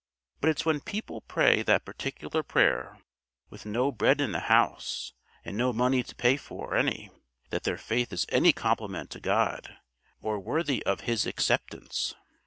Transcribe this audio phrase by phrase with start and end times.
[0.39, 2.97] But it's when people pray that particular prayer,
[3.51, 5.13] with no bread in the house
[5.45, 7.11] and no money to pay for any,
[7.51, 9.77] that their faith is any compliment to God
[10.19, 12.15] or worthy of His acceptance."